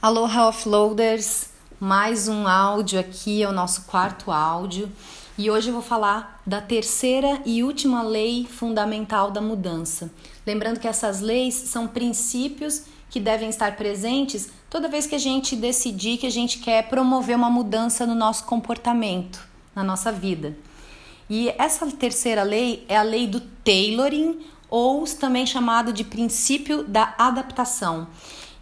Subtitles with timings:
[0.00, 1.46] Aloha Offloaders,
[1.80, 4.92] mais um áudio aqui, é o nosso quarto áudio.
[5.38, 10.10] E hoje eu vou falar da terceira e última lei fundamental da mudança.
[10.46, 15.56] Lembrando que essas leis são princípios que devem estar presentes toda vez que a gente
[15.56, 19.40] decidir que a gente quer promover uma mudança no nosso comportamento,
[19.74, 20.54] na nossa vida.
[21.28, 27.14] E essa terceira lei é a lei do tailoring, ou também chamado de princípio da
[27.16, 28.08] adaptação.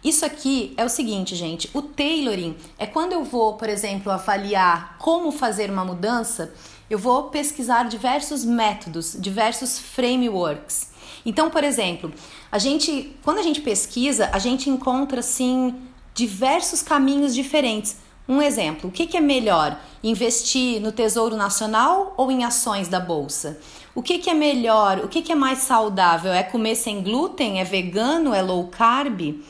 [0.05, 4.97] Isso aqui é o seguinte, gente: o tailoring é quando eu vou, por exemplo, avaliar
[4.99, 6.53] como fazer uma mudança,
[6.87, 10.91] eu vou pesquisar diversos métodos, diversos frameworks.
[11.25, 12.13] Então, por exemplo,
[12.51, 15.73] a gente, quando a gente pesquisa, a gente encontra assim
[16.13, 17.97] diversos caminhos diferentes.
[18.29, 22.99] Um exemplo: o que, que é melhor, investir no Tesouro Nacional ou em ações da
[22.99, 23.59] bolsa?
[23.95, 24.99] O que, que é melhor?
[24.99, 26.31] O que, que é mais saudável?
[26.31, 27.59] É comer sem glúten?
[27.59, 28.35] É vegano?
[28.35, 29.41] É low carb?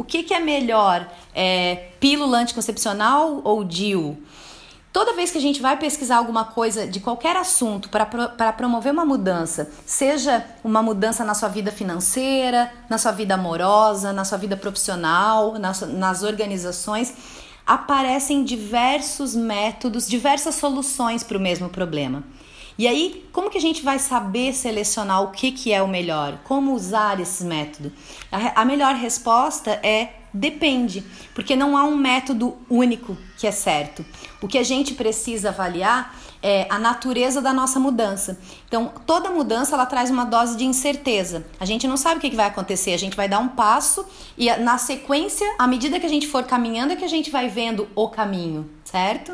[0.00, 1.06] O que, que é melhor?
[1.34, 4.16] É pílula anticoncepcional ou DIU?
[4.90, 8.94] Toda vez que a gente vai pesquisar alguma coisa de qualquer assunto para pro, promover
[8.94, 14.38] uma mudança, seja uma mudança na sua vida financeira, na sua vida amorosa, na sua
[14.38, 17.12] vida profissional, nas, nas organizações,
[17.66, 22.24] aparecem diversos métodos, diversas soluções para o mesmo problema.
[22.78, 26.38] E aí, como que a gente vai saber selecionar o que, que é o melhor?
[26.44, 27.92] Como usar esse método?
[28.30, 31.04] A, a melhor resposta é depende,
[31.34, 34.04] porque não há um método único que é certo.
[34.40, 38.38] O que a gente precisa avaliar é a natureza da nossa mudança.
[38.66, 41.44] Então, toda mudança ela traz uma dose de incerteza.
[41.58, 44.06] A gente não sabe o que vai acontecer, a gente vai dar um passo
[44.38, 47.48] e na sequência, à medida que a gente for caminhando, é que a gente vai
[47.48, 49.32] vendo o caminho, certo?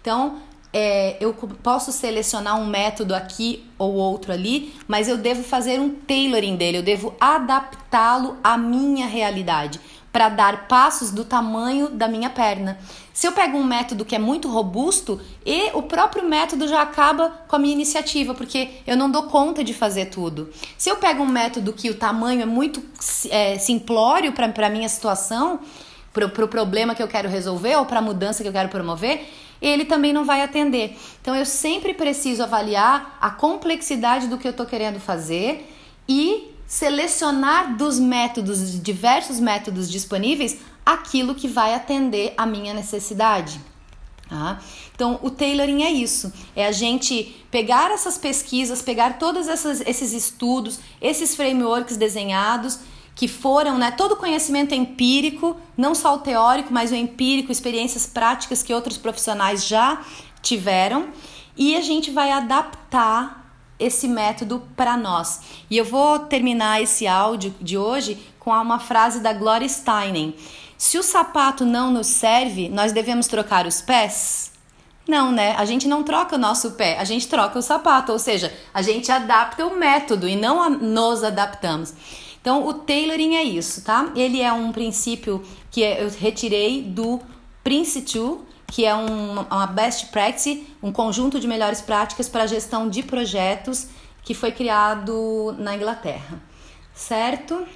[0.00, 0.36] Então,
[0.78, 1.32] é, eu
[1.62, 6.76] posso selecionar um método aqui ou outro ali, mas eu devo fazer um tailoring dele,
[6.76, 9.80] eu devo adaptá-lo à minha realidade
[10.12, 12.78] para dar passos do tamanho da minha perna.
[13.10, 17.30] Se eu pego um método que é muito robusto, e o próprio método já acaba
[17.48, 20.50] com a minha iniciativa, porque eu não dou conta de fazer tudo.
[20.76, 22.82] Se eu pego um método que o tamanho é muito
[23.30, 25.58] é, simplório para a minha situação,
[26.16, 28.70] para o pro problema que eu quero resolver ou para a mudança que eu quero
[28.70, 29.28] promover,
[29.60, 30.96] ele também não vai atender.
[31.20, 35.70] Então eu sempre preciso avaliar a complexidade do que eu estou querendo fazer
[36.08, 43.60] e selecionar dos métodos, diversos métodos disponíveis, aquilo que vai atender a minha necessidade.
[44.28, 44.58] Tá?
[44.94, 50.80] Então, o tailoring é isso: é a gente pegar essas pesquisas, pegar todos esses estudos,
[51.00, 52.80] esses frameworks desenhados
[53.16, 58.62] que foram, né, todo conhecimento empírico, não só o teórico, mas o empírico, experiências práticas
[58.62, 60.02] que outros profissionais já
[60.42, 61.08] tiveram,
[61.56, 65.40] e a gente vai adaptar esse método para nós.
[65.70, 70.34] E eu vou terminar esse áudio de hoje com uma frase da Gloria Steinem.
[70.76, 74.52] Se o sapato não nos serve, nós devemos trocar os pés?
[75.08, 75.54] Não, né?
[75.56, 78.82] A gente não troca o nosso pé, a gente troca o sapato, ou seja, a
[78.82, 81.94] gente adapta o método e não nos adaptamos.
[82.46, 84.12] Então, o tailoring é isso, tá?
[84.14, 87.20] Ele é um princípio que eu retirei do
[87.64, 92.88] Prince 2, que é um, uma best practice, um conjunto de melhores práticas para gestão
[92.88, 93.88] de projetos
[94.22, 96.40] que foi criado na Inglaterra,
[96.94, 97.66] certo?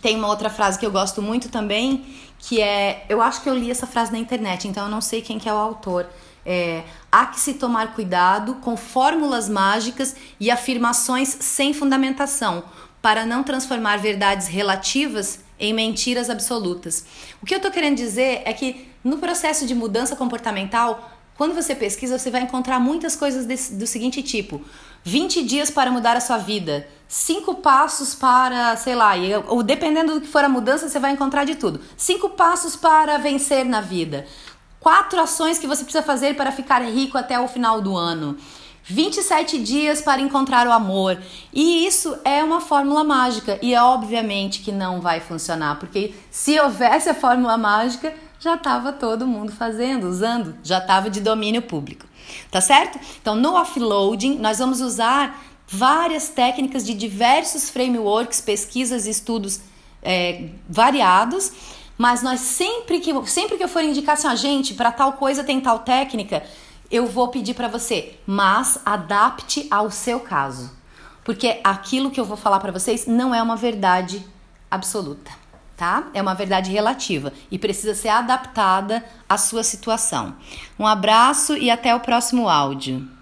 [0.00, 2.06] Tem uma outra frase que eu gosto muito também,
[2.38, 5.20] que é, eu acho que eu li essa frase na internet, então eu não sei
[5.20, 6.06] quem que é o autor.
[6.46, 6.82] É,
[7.12, 12.64] há que se tomar cuidado com fórmulas mágicas e afirmações sem fundamentação,
[13.00, 17.04] para não transformar verdades relativas em mentiras absolutas.
[17.42, 21.74] O que eu estou querendo dizer é que no processo de mudança comportamental, quando você
[21.74, 24.60] pesquisa, você vai encontrar muitas coisas desse, do seguinte tipo:
[25.04, 29.12] 20 dias para mudar a sua vida, 5 passos para, sei lá,
[29.46, 31.80] ou dependendo do que for a mudança, você vai encontrar de tudo.
[31.96, 34.26] 5 passos para vencer na vida.
[34.80, 38.36] Quatro ações que você precisa fazer para ficar rico até o final do ano.
[38.88, 41.20] 27 dias para encontrar o amor.
[41.52, 46.58] E isso é uma fórmula mágica e é obviamente que não vai funcionar, porque se
[46.58, 52.06] houvesse a fórmula mágica, já estava todo mundo fazendo, usando, já estava de domínio público.
[52.50, 52.98] Tá certo?
[53.20, 59.60] Então, no offloading, nós vamos usar várias técnicas de diversos frameworks, pesquisas e estudos
[60.02, 61.52] é, variados,
[61.96, 65.42] mas nós sempre que, sempre que eu for indicar assim, a gente, para tal coisa
[65.42, 66.42] tem tal técnica,
[66.90, 70.70] eu vou pedir para você, mas adapte ao seu caso.
[71.24, 74.24] Porque aquilo que eu vou falar para vocês não é uma verdade
[74.70, 75.30] absoluta,
[75.76, 76.08] tá?
[76.14, 80.34] É uma verdade relativa e precisa ser adaptada à sua situação.
[80.78, 83.17] Um abraço e até o próximo áudio.